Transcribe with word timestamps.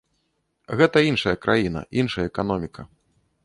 Гэта 0.79 1.03
іншая 1.09 1.35
краіна, 1.45 1.85
іншая 2.05 2.25
эканоміка. 2.33 2.81